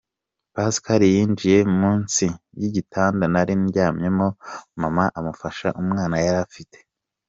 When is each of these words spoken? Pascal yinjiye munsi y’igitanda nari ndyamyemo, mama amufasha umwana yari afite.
Pascal 0.55 1.01
yinjiye 1.15 1.59
munsi 1.79 2.25
y’igitanda 2.59 3.25
nari 3.33 3.53
ndyamyemo, 3.63 4.27
mama 4.81 5.03
amufasha 5.17 5.67
umwana 5.81 6.15
yari 6.25 6.39
afite. 6.47 6.77